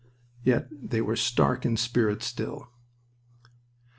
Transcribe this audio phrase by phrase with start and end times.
[0.43, 2.71] Yet they were stark in spirit still.